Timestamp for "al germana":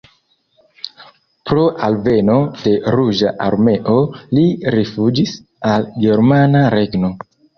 5.75-6.65